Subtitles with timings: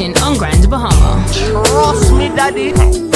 [0.00, 1.22] vacation on Grand Bahama.
[1.32, 3.09] Trust me, daddy.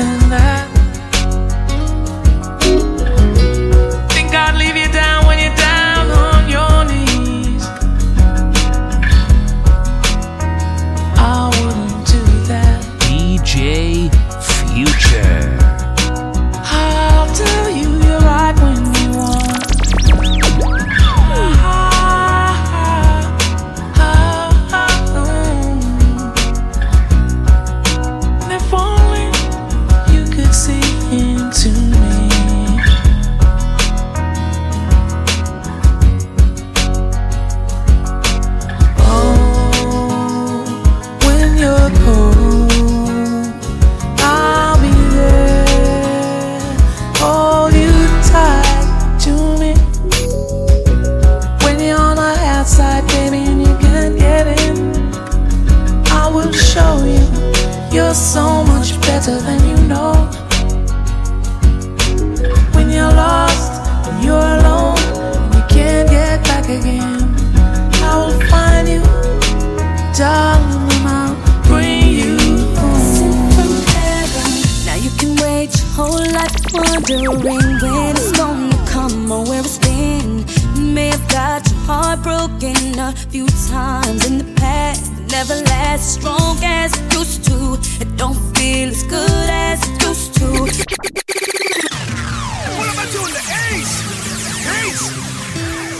[0.00, 0.43] and I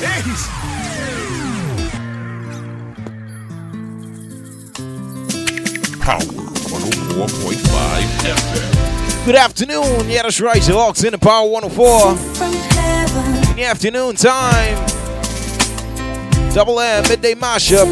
[0.05, 0.49] days.
[6.01, 9.25] Power 104.5 FM.
[9.25, 10.11] Good afternoon.
[10.11, 10.67] Yeah, that's right.
[10.67, 12.11] You're locked in the Power 104.
[13.51, 14.77] In the afternoon time.
[16.53, 17.87] Double M midday mashup.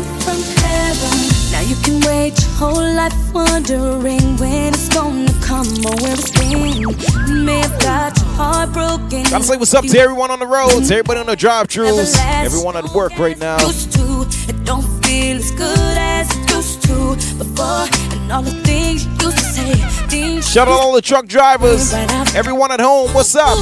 [1.51, 6.31] Now you can wait your whole life wondering when it's gonna come or where it's
[6.31, 7.45] been.
[7.45, 9.25] May have got heartbroken.
[9.25, 12.77] Gotta say what's up to everyone on the roads, everybody on the drive throughs, everyone
[12.77, 13.57] at work right now.
[13.61, 19.13] It don't feel as good as it used to before, and all the things you
[19.13, 19.75] used to say.
[20.09, 21.93] Things Shout out all the truck drivers,
[22.35, 23.57] everyone at home, what's up?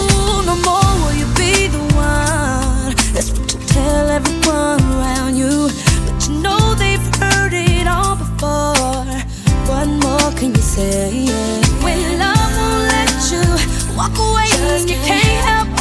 [0.46, 2.94] No more will you be the one.
[3.12, 5.68] That's what you tell everyone around you.
[6.06, 9.04] But you know they've heard it all before.
[9.68, 11.69] What more can you say?
[13.96, 15.79] Walk away, Just you can't help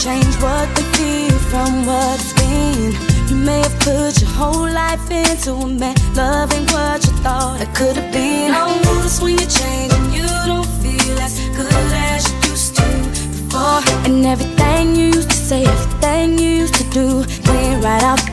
[0.00, 2.92] Change what they feel from what's been.
[3.28, 7.68] You may have put your whole life into a man, loving what you thought it
[7.74, 8.50] could have been.
[8.50, 12.82] I notice when you change and you don't feel as good as you used to
[13.12, 13.82] before.
[14.06, 17.06] And everything you used to say, everything you used to do,
[17.44, 18.29] went right out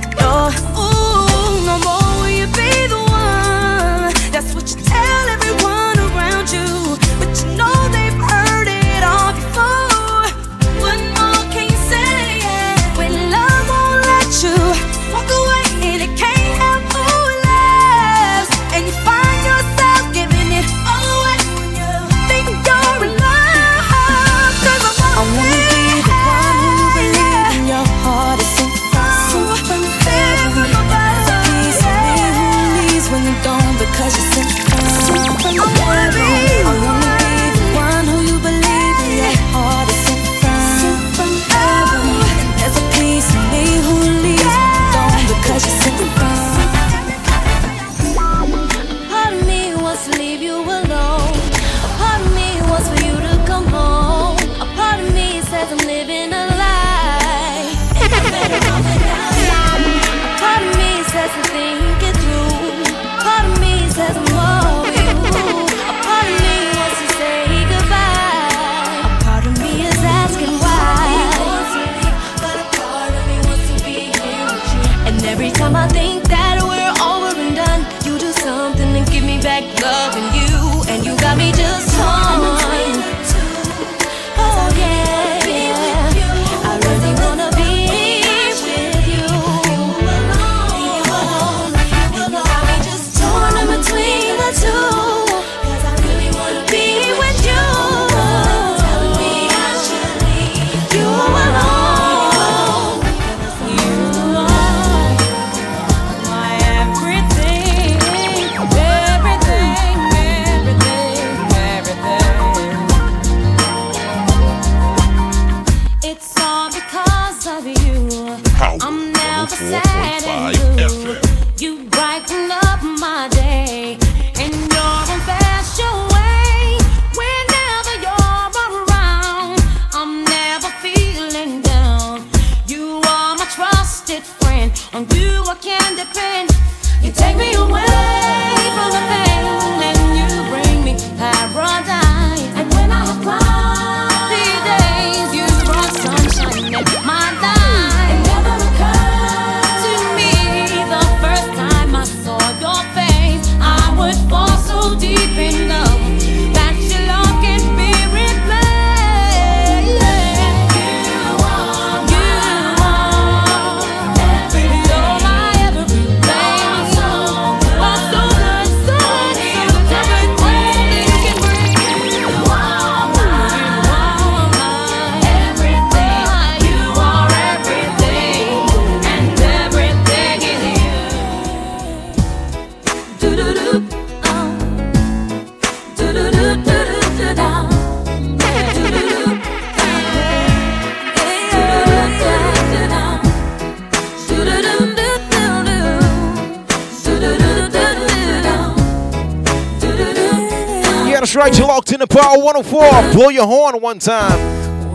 [201.47, 203.13] right, you're locked in the power 104.
[203.13, 204.37] Blow your horn one time.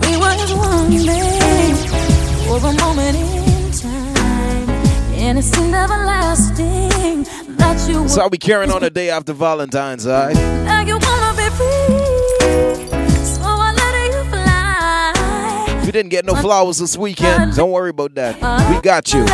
[0.00, 0.90] We were woman
[2.46, 4.68] for a moment in time,
[5.18, 5.50] and it's
[7.58, 8.02] that you.
[8.02, 10.36] That's how we carrying on the day after Valentine's, alright?
[10.36, 11.88] We you wanna be free,
[13.24, 15.78] so I let you fly.
[15.78, 18.34] If you didn't get no flowers this weekend, don't worry about that.
[18.74, 19.24] We got you.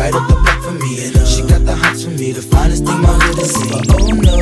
[0.00, 1.04] right up the block for me.
[1.04, 3.82] And she got the hots for me, the finest thing my hood has seen.
[3.88, 4.40] But oh no,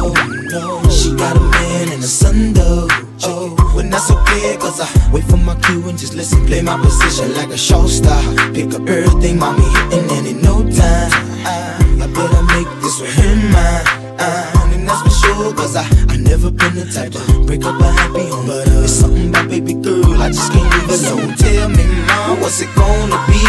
[0.54, 2.86] no, she got a man and a son though.
[3.24, 6.46] Oh, when that's okay, cause I wait for my cue and just listen.
[6.46, 8.22] Play my position like a show star.
[8.54, 8.86] Pick up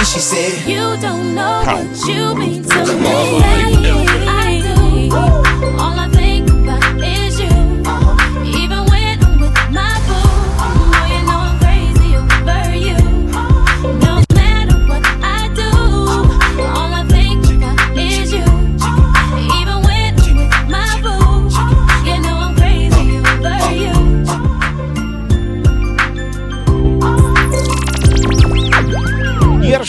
[0.04, 3.99] she said, You don't know what you mean to me.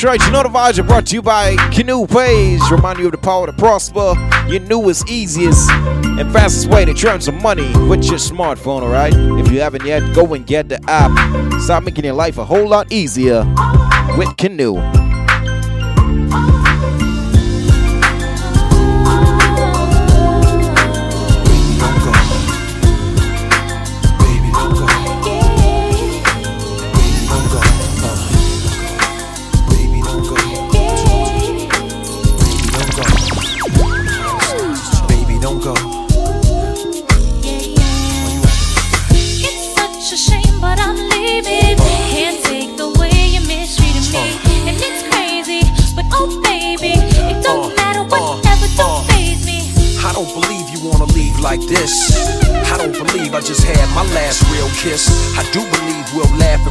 [0.00, 2.62] That's right, you know the vibes are brought to you by Kanoo Pays.
[2.70, 4.14] Remind you of the power to prosper,
[4.48, 9.12] your newest, easiest, and fastest way to turn some money with your smartphone, all right?
[9.14, 11.10] If you haven't yet, go and get the app.
[11.60, 13.44] Start making your life a whole lot easier
[14.16, 14.76] with Kanoo.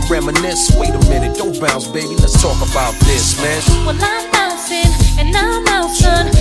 [0.09, 0.75] reminisce.
[0.75, 2.15] Wait a minute, don't bounce, baby.
[2.15, 3.61] Let's talk about this, man.
[3.85, 6.38] Well, I'm bouncing and I'm out, son.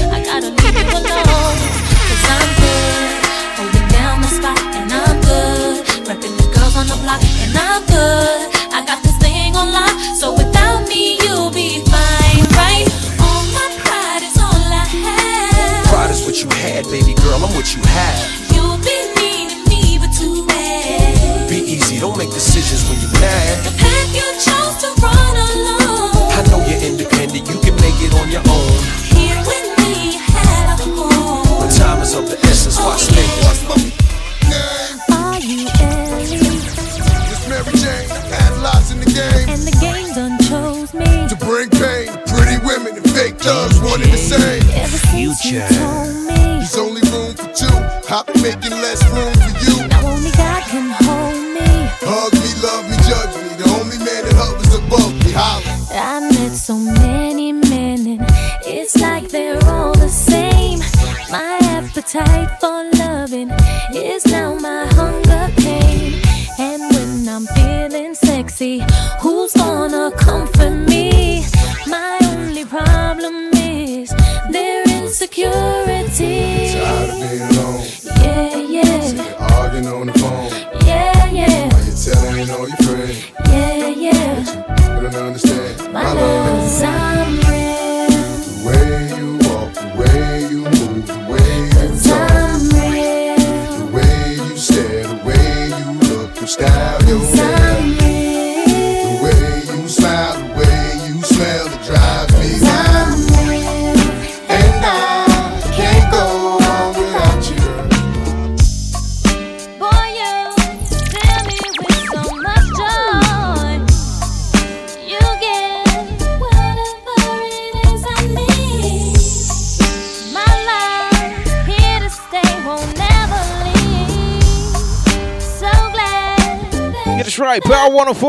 [68.59, 68.98] See.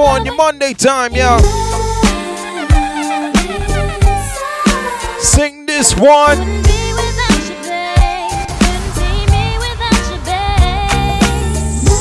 [0.10, 0.18] Get it right.
[0.18, 1.38] Power 104 on your Monday time, yo.
[5.20, 6.38] Sing this one.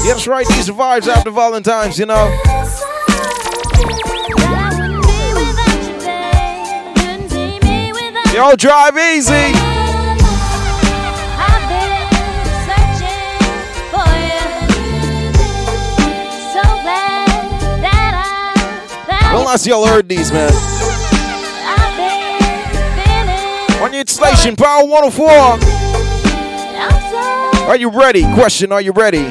[0.05, 0.47] That's right.
[0.49, 2.29] These vibes after Valentine's, you know.
[8.35, 9.68] Yo, drive easy.
[19.37, 20.53] Unless y'all heard these, man.
[23.83, 25.29] On your station, Power 104.
[27.69, 28.23] Are you ready?
[28.35, 29.31] Question, are you ready?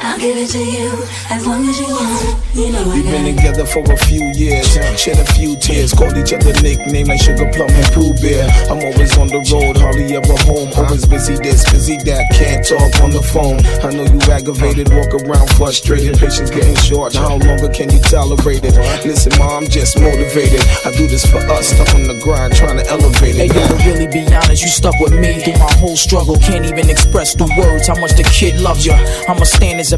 [0.00, 0.90] I'll give it to you.
[1.30, 2.38] As long as you want.
[2.54, 4.66] You know We've been together for a few years,
[4.98, 8.48] shed a few tears, called each other nicknames like Sugar Plum and Pooh Bear.
[8.70, 10.70] I'm always on the road, hardly ever home.
[10.74, 13.60] Always busy this, busy that, can't talk on the phone.
[13.84, 17.14] I know you aggravated, walk around frustrated, patience getting short.
[17.14, 18.74] How longer can you tolerate it?
[19.06, 20.62] Listen, mom, I'm just motivated.
[20.86, 23.54] I do this for us, stuck on the grind, trying to elevate Hey, it.
[23.54, 26.36] yo, to really be honest, you stuck with me through my whole struggle.
[26.38, 28.94] Can't even express through words how much the kid loves you.
[29.28, 29.97] I'ma stand as a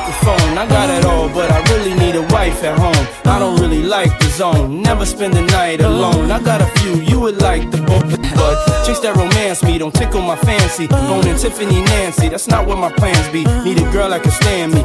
[0.00, 0.58] microphone.
[0.58, 3.06] I got it all, but I really need a wife at home.
[3.24, 6.30] I don't really like the zone, never spend the night alone.
[6.30, 9.94] I got a few you would like the book, but chicks that romance me don't
[9.94, 10.86] tickle my fancy.
[10.86, 13.44] Phoning Tiffany Nancy, that's not what my plans be.
[13.64, 14.84] Need a girl that can stand me,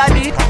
[0.00, 0.49] I need.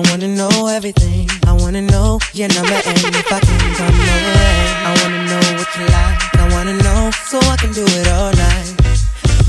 [0.00, 1.28] I wanna know everything.
[1.46, 4.40] I wanna know your number and if I can come over.
[4.88, 6.18] I wanna know what you like.
[6.40, 8.72] I wanna know so I can do it all night.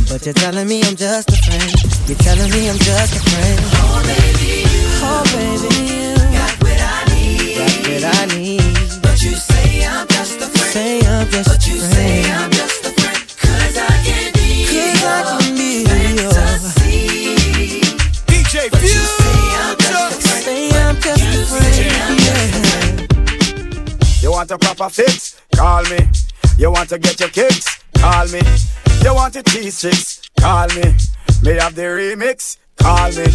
[0.10, 1.72] But you're telling me I'm just a friend.
[2.06, 3.60] You're telling me I'm just a friend.
[3.80, 4.88] Oh baby, you.
[5.00, 6.16] Oh baby, you.
[6.36, 7.56] Got what I need.
[7.56, 9.02] Got what I need.
[9.02, 10.74] But you say I'm just a friend.
[10.76, 11.72] Say I'm just but a friend.
[11.72, 13.24] You say I'm just a friend.
[13.40, 14.68] Cause I can't be.
[14.68, 15.41] Cause I can't
[24.42, 25.40] want a proper fix?
[25.56, 26.00] Call me.
[26.58, 27.84] You want to get your kicks?
[27.94, 28.42] Call me.
[29.04, 30.30] You want a T6?
[30.42, 30.98] Call me.
[31.44, 32.58] Me have the remix?
[32.76, 33.28] Call me.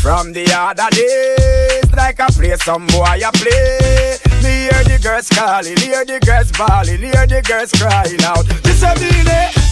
[0.00, 4.16] From the other days, like I play some boy, I play.
[4.40, 8.46] Me hear the girls calling, hear the girls bawling, hear the girls crying out.
[8.64, 8.94] This a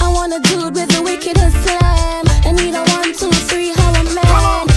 [0.04, 3.32] I want a dude with the wickedest slam, I need a one, two, three want
[3.32, 4.73] two, three, how a man.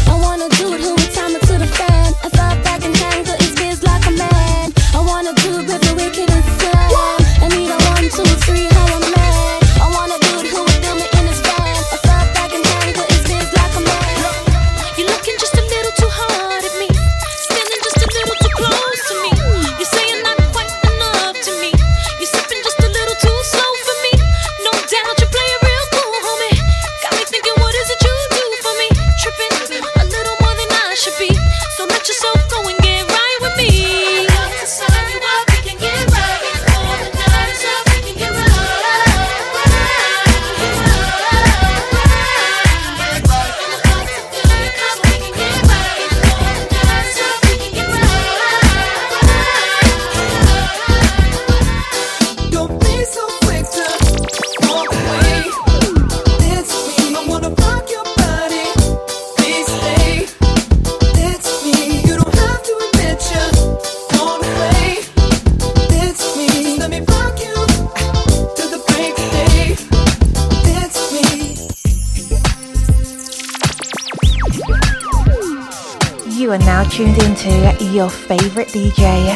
[77.93, 79.32] your favorite DJ,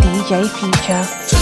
[0.00, 1.33] DJ Future.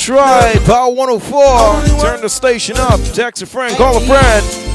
[0.00, 2.00] That's right, Power 104.
[2.00, 2.98] Turn the station up.
[3.12, 4.69] Text a friend, call a friend.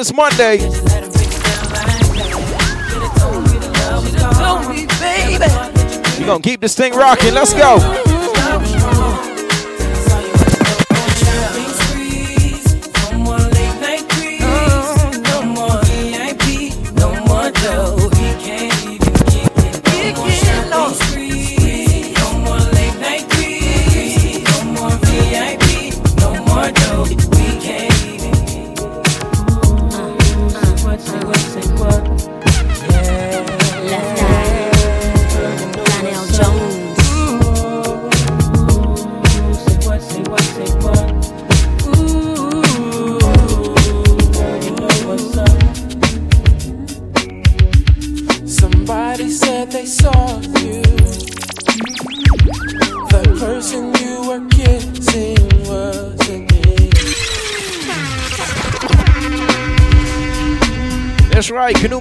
[0.00, 0.56] It's Monday.
[6.18, 7.34] We gonna keep this thing rocking.
[7.34, 8.09] Let's go.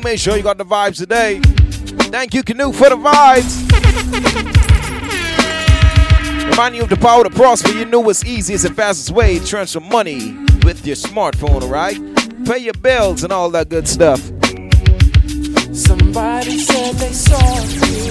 [0.10, 1.40] Make sure you got the vibes today.
[2.10, 3.70] Thank you, Kanoo, for the vibes.
[6.50, 9.80] Remind you of the power to prosper your newest, easiest, and fastest way to transfer
[9.80, 12.00] money with your smartphone, alright?
[12.44, 14.20] Pay your bills and all that good stuff.
[15.76, 18.10] Somebody said they saw you.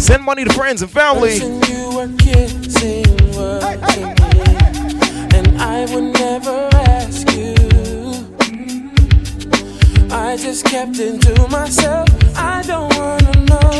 [0.00, 1.36] Send money to friends and family.
[1.36, 6.69] You were kissing, hey, hey, hey, And I would never
[10.12, 12.08] I just kept it to myself.
[12.36, 13.70] I don't wanna know.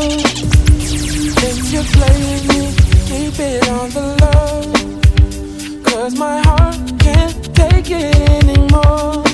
[1.43, 2.73] If you're playing me,
[3.05, 5.83] keep it on the low.
[5.83, 9.30] Cause my heart can't take it anymore.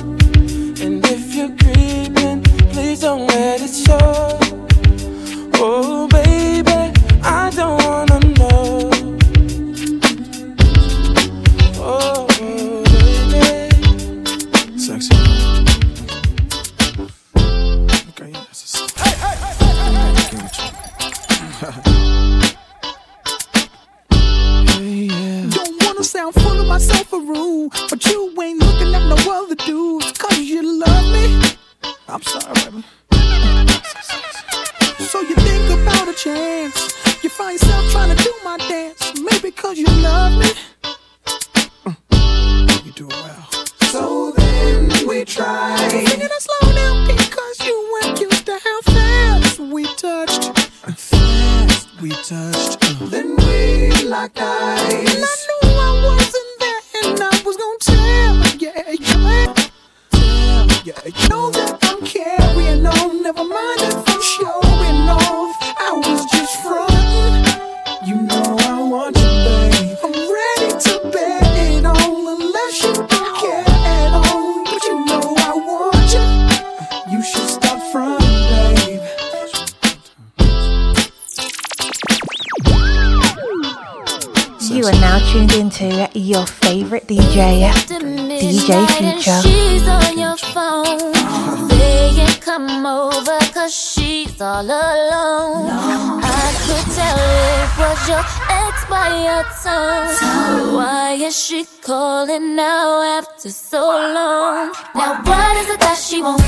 [101.27, 104.71] Is she calling now after so long?
[104.95, 106.47] Now what is it that she wants?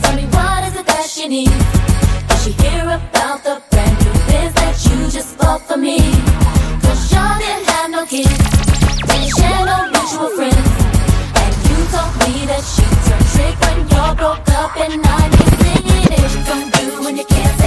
[0.00, 1.52] Tell me what is it that she needs?
[2.28, 5.98] Did she hear about the brand new biz that you just bought for me?
[6.80, 8.32] Cause y'all didn't have no kids.
[9.12, 10.72] Didn't share no mutual friends.
[11.44, 15.52] And you told me that she turned trick when y'all broke up and I ain't
[15.60, 16.32] singing it.
[16.32, 17.57] You gonna do when you can't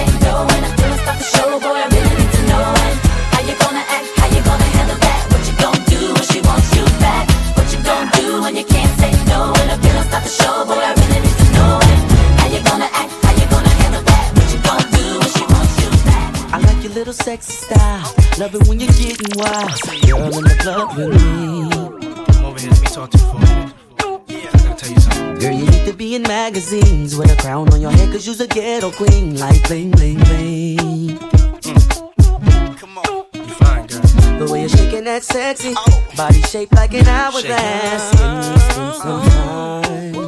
[17.22, 18.14] sexy style.
[18.38, 19.80] Love it when you're getting wild.
[20.06, 21.70] Girl in the club with me.
[22.34, 23.74] Come over here, let me talk to you for a minute.
[23.98, 25.38] I gotta tell you something.
[25.38, 28.40] Girl, you need to be in magazines with a crown on your head, cause you's
[28.40, 29.38] a ghetto queen.
[29.38, 30.78] Like bling, bling, bling.
[30.78, 31.10] Mm.
[33.34, 34.00] You fine, girl.
[34.44, 36.04] The way you're shaking that sexy oh.
[36.16, 38.12] body shaped like an hourglass.
[38.12, 40.21] We spend some time?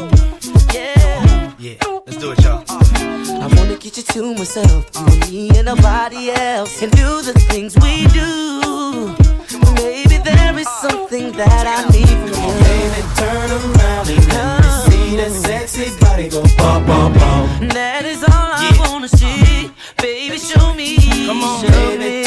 [3.85, 9.15] Get you to myself, and me and nobody else, and do the things we do.
[9.75, 12.55] Maybe there is something that I need from you.
[12.65, 17.69] Baby, turn around and let me see that sexy body go bum bum bum.
[17.69, 19.71] That is all I wanna see.
[19.99, 20.97] Baby, show me.
[21.27, 22.24] Come on, show baby, me.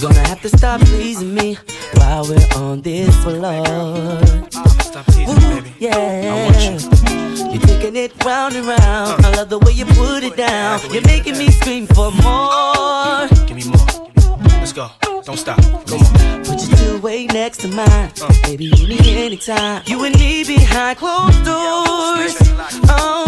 [0.00, 1.58] Gonna have to stop pleasing me
[1.94, 3.64] while we're on this floor.
[4.80, 5.74] Stop teasing me, baby.
[5.78, 6.48] Yeah.
[6.60, 7.50] you.
[7.52, 9.24] You're taking it round and round.
[9.24, 9.28] Uh.
[9.28, 10.80] I love the way you put it down.
[10.92, 13.28] You're making me scream for more.
[13.46, 14.40] Give me more.
[14.58, 14.90] Let's go.
[15.24, 15.60] Don't stop.
[15.60, 16.44] Come on.
[16.44, 18.12] Put your two way next to mine.
[18.22, 18.32] Uh.
[18.44, 19.82] Baby, you need any, anytime.
[19.86, 22.36] You and me behind closed doors.
[22.88, 23.26] Oh,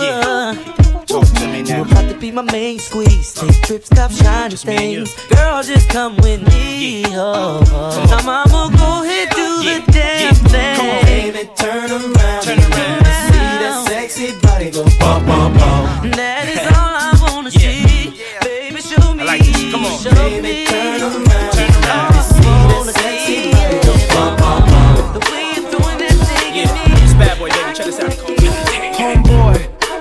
[0.00, 0.79] uh.
[1.10, 1.78] Talk to me now.
[1.78, 3.34] you about to be my main squeeze.
[3.34, 5.12] Take trips, cop shiny things.
[5.28, 7.04] Girl, just come with me.
[7.08, 8.06] Oh, oh.
[8.10, 10.76] Now, mama, go ahead, do the damn thing.
[10.76, 12.42] Come on, baby, turn around.
[12.42, 13.04] Turn around.
[13.32, 16.10] See that sexy body go bum bum bum.
[16.12, 18.14] That is all I wanna see.
[18.42, 19.22] Baby, show me.
[19.22, 19.70] I like this.
[19.72, 19.98] Come on.
[19.98, 20.49] Show Baby, me.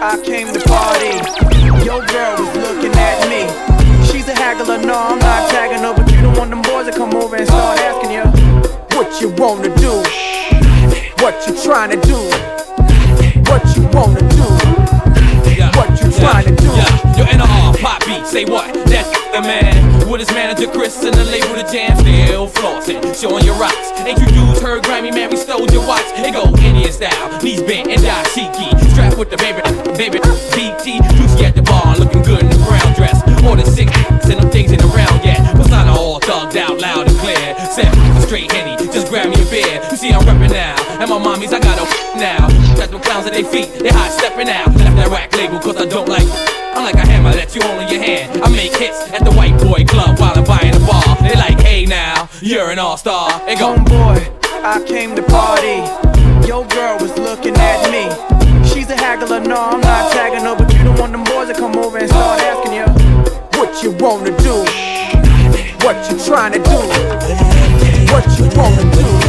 [0.02, 1.12] I came to party.
[1.84, 3.44] Your girl was looking at me.
[4.08, 6.94] She's a haggler, no, I'm not tagging her, but you don't want them boys to
[6.94, 8.24] come over and start asking you
[8.96, 10.00] what you wanna do,
[11.22, 12.16] what you trying to do,
[13.52, 14.48] what you wanna do,
[15.76, 16.68] what you trying to do.
[16.68, 18.74] Yeah, yo, NR, pop beat, say what?
[18.86, 19.89] That's the man.
[20.10, 23.94] With his manager Chris and the label the jam, still flossing, showing your rocks.
[24.10, 26.02] Ain't you dudes heard Grammy man, we stole your watch?
[26.18, 28.74] It go Indian style, knees bent and dashiki.
[28.90, 29.62] Strapped with the baby,
[29.94, 30.18] baby,
[30.58, 30.98] BT.
[31.14, 33.22] Juicy at the bar, looking good in the brown dress.
[33.46, 33.94] More than six,
[34.26, 35.46] and them things ain't around yet.
[35.54, 37.38] Was not all thugged out loud and clear.
[37.70, 37.94] Said
[38.26, 39.78] straight henny, just grab me a beer.
[39.92, 41.86] You see I'm reppin' now, and my mommies I got a
[42.18, 42.50] now.
[42.82, 44.74] Got them clowns at their feet, they high stepping out.
[44.74, 46.26] Left that rack label cause I don't like.
[46.74, 48.42] I'm like a hammer that you hold in your hand.
[48.42, 49.52] I make hits at the white
[52.50, 53.30] you're an all star.
[53.46, 55.86] They go, Homeboy, I came to party.
[56.48, 58.10] Your girl was looking at me.
[58.68, 61.54] She's a haggler, no, I'm not tagging her, but you don't want them boys to
[61.54, 62.86] come over and start asking you
[63.60, 64.66] what you wanna do,
[65.86, 66.80] what you trying to do,
[68.12, 69.29] what you wanna do.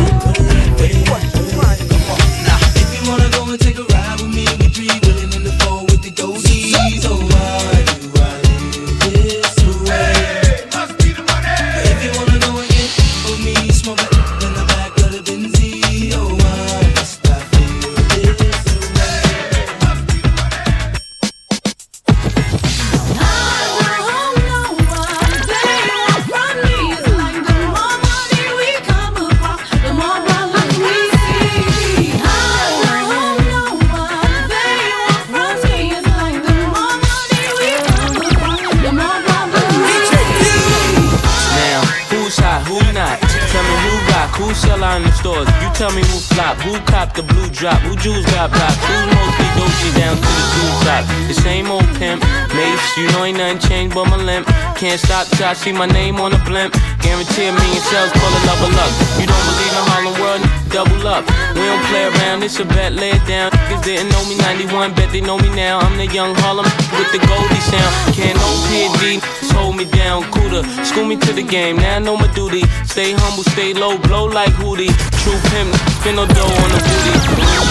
[45.81, 49.49] Tell me who flop, who cop the blue drop, who jewels got blocks, who's mostly
[49.57, 51.05] Dolce down to the blue top.
[51.27, 52.23] The same old pimp,
[52.55, 54.47] mace, you know ain't nothing changed but my limp.
[54.81, 56.73] Can't stop till I see my name on the blimp.
[57.05, 58.89] Guarantee a million sales, call it level up.
[59.21, 60.41] You don't believe in Harlem World,
[60.73, 61.21] double up.
[61.53, 63.53] We don't play around, it's a bet, lay it down.
[63.69, 65.85] Niggas didn't know me 91, bet they know me now.
[65.85, 66.65] I'm the young Harlem
[66.97, 67.93] with the Goldie sound.
[68.17, 69.21] Can't no PD,
[69.53, 70.25] hold me down.
[70.33, 72.65] Cooler, school me to the game, now I know my duty.
[72.89, 74.97] Stay humble, stay low, blow like Hootie.
[75.21, 77.13] True pimp, spin no dough on the booty.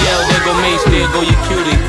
[0.06, 1.89] Yell, there go Mace, there go your cutie.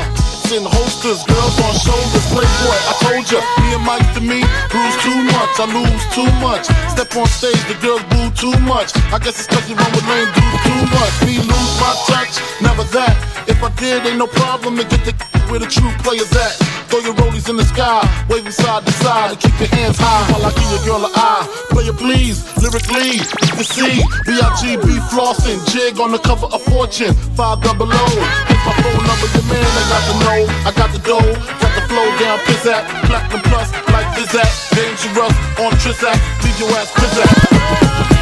[0.51, 2.75] In holsters, girls on shoulders, playboy.
[2.83, 6.67] I told ya, me and Mike to me, bruise too much, I lose too much.
[6.91, 8.91] Step on stage, the girls boo too much.
[9.15, 11.13] I guess it's cause you run with lame dudes too much.
[11.23, 13.15] Me lose my touch, never that.
[13.47, 15.15] If I did, ain't no problem to get the
[15.47, 16.59] where the true players at.
[16.91, 19.95] Throw your rollies in the sky, wave waving side to side, and keep your hands
[19.95, 21.47] high while I give your girl an eye.
[21.71, 27.63] Player please, lyrically, you can see B-I-G-B flossing, jig on the cover of Fortune, five
[27.63, 28.05] double O.
[28.51, 31.71] It's my phone number, your man, I got the know, I got the dough, got
[31.75, 36.69] the flow down, piss at, platinum plus, like this at, dangerous on Trizac, leave your
[36.77, 38.20] ass piss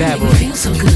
[0.00, 0.28] Bad boy.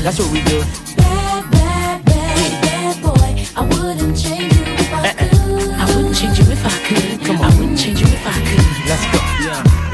[0.03, 0.61] That's what we do.
[0.97, 3.45] Bad, bad, bad, bad boy.
[3.55, 5.29] I wouldn't change you if I eh, eh.
[5.29, 5.71] could.
[5.73, 7.27] I wouldn't change you if I could.
[7.27, 7.53] Come on.
[7.53, 8.89] I wouldn't change you if I could.
[8.89, 9.25] Let's go.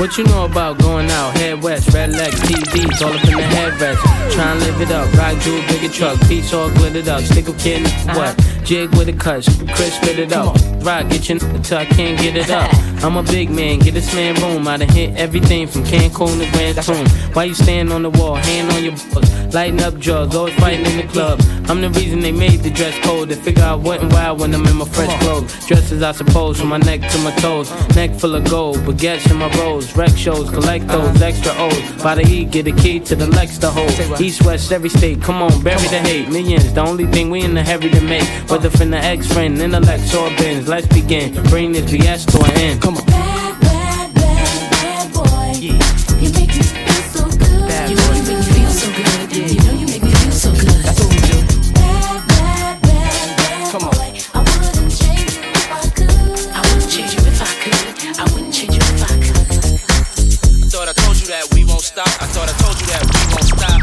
[0.00, 1.36] What you know about going out?
[1.36, 4.32] Head west, red legs, TVs, all up in the headrest.
[4.32, 7.20] Try and live it up, ride jewel, bigger truck, piece all glittered up.
[7.20, 8.16] Stick a kid, what?
[8.16, 8.64] Uh-huh.
[8.64, 9.44] Jig with a cut,
[9.74, 10.56] Chris spit it up.
[10.82, 12.72] ride, get your n- till I can't get it up.
[13.02, 14.68] I'm a big man, get this man room.
[14.68, 17.06] I done hit everything from Cancun to Grand Tune.
[17.34, 20.84] Why you stand on the wall, hand on your balls, lighting up drugs, always fighting
[20.84, 21.40] in the club.
[21.70, 23.30] I'm the reason they made the dress code.
[23.30, 25.66] They figure out what and why when I'm in my fresh clothes.
[25.66, 27.70] Dresses, I suppose, from my neck to my toes.
[27.96, 29.96] Neck full of gold, baguettes in my rolls.
[29.96, 32.02] Rec shows, collect those extra O's.
[32.02, 34.20] By the E, get a key to the Lex to hold.
[34.20, 36.28] East, west, every state, come on, bury the hate.
[36.28, 38.28] Millions, the only thing we in the heavy to make.
[38.50, 40.68] Whether from the ex friend, intellect, or bins.
[40.68, 41.32] Let's begin.
[41.44, 42.82] Bring this BS to an end.
[42.90, 43.06] Come on.
[43.06, 45.54] Bad, bad, bad, bad boy.
[45.62, 45.78] Yeah.
[46.18, 47.68] You make me feel so good.
[47.70, 48.18] Bad you boy.
[48.18, 49.30] You make me feel so good.
[49.30, 49.46] Yeah.
[49.46, 50.74] You know you make me feel so good.
[50.82, 51.38] That's what we do.
[51.70, 53.94] Bad, bad, bad, bad Come on.
[53.94, 54.18] Boy.
[54.34, 56.10] I wouldn't change you if I could.
[56.50, 57.78] I wouldn't change you if I could.
[58.18, 59.38] I wouldn't change you if I could.
[59.38, 62.10] I thought I told you that we won't stop.
[62.18, 63.78] I thought I told you that we won't stop.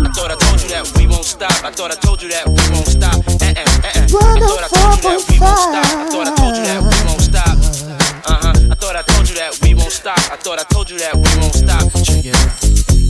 [0.00, 1.52] I thought I told you that we won't stop.
[1.64, 3.20] I thought I told you that we won't stop.
[3.28, 4.00] Uh-uh, uh-uh.
[4.00, 5.84] I thought I told you that we won't stop.
[5.84, 6.39] I thought I
[10.00, 10.18] stop.
[10.32, 11.92] I thought I told you that we won't stop.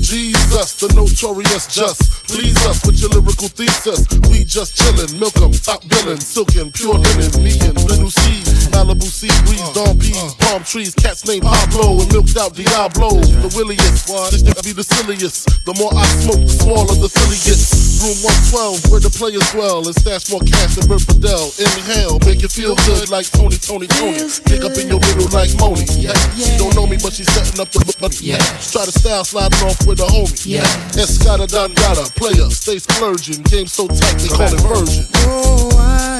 [0.02, 2.29] Jesus, the notorious just.
[2.30, 4.06] Please us with your lyrical thesis.
[4.30, 8.70] We just chillin', milk 'em, top billin', silkin', pure linen, me and Lil' Cease.
[8.70, 13.20] Malibu sea breeze, dawn peas, palm trees, cats named Pablo and milked out Diablo.
[13.20, 15.50] The williest, this to be the silliest.
[15.66, 17.90] The more I smoke, the smaller the silly gets.
[18.00, 21.52] Room 112, where the players dwell, and stash more cash than Bert Fidel.
[21.60, 24.24] Inhale, make you feel good like Tony, Tony, Tony.
[24.48, 25.84] Pick up in your middle like Moni.
[26.00, 26.16] Yeah.
[26.32, 28.40] She don't know me, but she's setting up the but yeah.
[28.72, 30.32] Try to style sliding off with a homie.
[30.48, 30.64] Yeah.
[30.96, 33.42] Escada Dangada, player, stay splurging.
[33.44, 35.06] Game so tight, they call it version.
[35.24, 36.19] Oh, I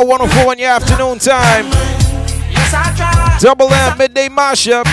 [0.00, 1.68] Power 104 in your afternoon time.
[3.38, 4.86] Double M midday mashup.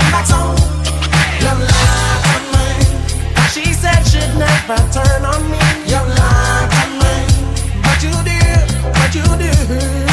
[0.00, 0.54] You're.
[3.52, 5.58] She said she'd never turn on me.
[5.86, 6.08] You're
[6.74, 7.14] to me.
[7.82, 10.03] But you did, but you did.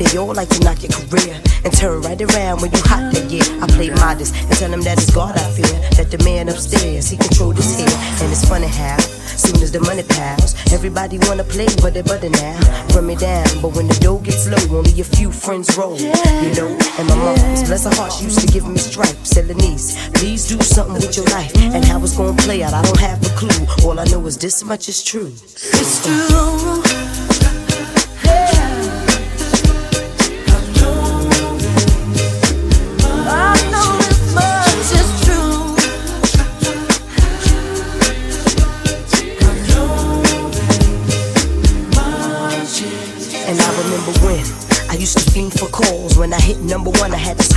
[0.00, 3.28] They all like to knock your career and turn right around when you hot that
[3.28, 3.44] year.
[3.60, 7.10] I play modest and tell them that it's God I fear, that the man upstairs
[7.10, 7.92] he control this hair,
[8.24, 8.96] and it's funny how.
[9.40, 12.56] Soon as the money piles, everybody wanna play with it, but now
[12.94, 13.44] run me down.
[13.60, 15.98] But when the dough gets low, only a few friends roll.
[15.98, 19.30] You know, and my mom's bless her heart, she used to give me stripes.
[19.30, 21.54] Tell her niece, please do something with your life.
[21.56, 23.66] And how it's gonna play out, I don't have a clue.
[23.84, 25.28] All I know is this much is true.
[25.28, 27.19] It's true.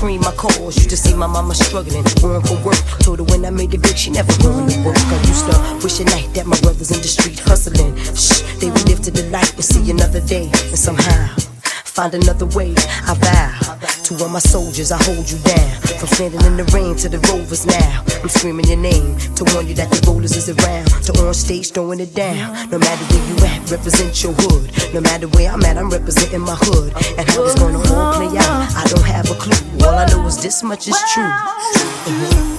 [0.04, 0.76] Scream my calls.
[0.76, 2.84] Used to see my mama struggling, going for work.
[2.99, 4.97] Told her when I made it big, she never going work.
[4.97, 7.95] I used to wish a night that my brothers in the street hustling.
[8.14, 10.51] Shh, they would live to the light and see another day.
[10.72, 11.28] And somehow
[11.95, 12.76] find another way.
[13.08, 13.83] I vow
[14.18, 15.82] to all my soldiers, I hold you down.
[15.99, 18.03] From standing in the rain to the rovers now.
[18.22, 20.88] I'm screaming your name to warn you that the rollers is around.
[21.05, 22.70] To on stage throwing it down.
[22.70, 24.72] No matter where you at, represent your hood.
[24.93, 26.93] No matter where I'm at, I'm representing my hood.
[27.18, 29.86] And how it's gonna all play out, I don't have a clue.
[29.86, 31.24] All I know is this much is true.
[31.24, 32.53] All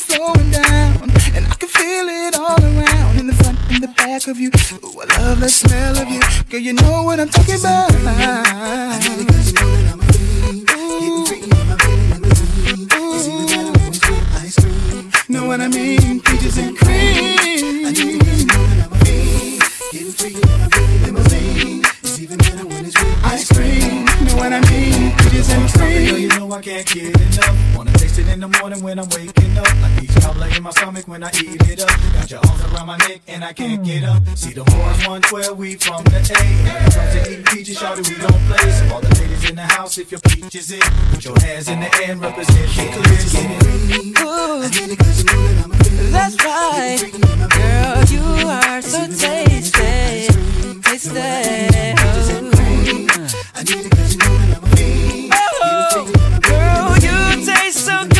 [0.00, 1.02] flowing down,
[1.34, 3.18] and I can feel it all around.
[3.18, 4.50] In the front, in the back of you.
[4.84, 6.20] Ooh, I love the smell of you.
[6.50, 7.92] Girl, you know what I'm talking about.
[7.92, 10.08] I need it 'cause you know that I'm a
[10.48, 10.64] in
[11.64, 13.06] my
[14.08, 15.10] with ice cream.
[15.28, 16.20] Know what I mean?
[16.20, 16.87] Peaches and cream.
[26.48, 27.76] Know I can't get enough.
[27.76, 29.66] Wanna taste it in the morning when I'm waking up.
[29.82, 31.88] Like peach cobbler in my stomach when I eat it up.
[32.14, 34.22] Got your arms around my neck and I can't get up.
[34.34, 36.38] See the boys 112, we from the A.
[36.64, 38.70] When it comes to eating peaches, shawty, we don't play.
[38.70, 40.82] So all the ladies in the house, if your peach is it,
[41.12, 43.18] put your hands in the air and represent the clear.
[43.90, 44.18] It.
[46.12, 46.98] That's right.
[47.58, 50.28] Girl, you are so tasty.
[50.82, 51.10] Tasty.
[52.00, 52.24] Oh,
[53.64, 54.18] girl, you taste
[57.88, 58.17] so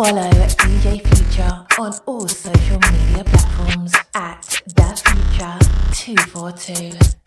[0.00, 5.58] Follow DJ Future on all social media platforms at Da Future
[5.92, 7.19] 242.